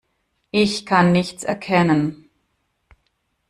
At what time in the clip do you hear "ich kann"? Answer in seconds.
0.49-1.11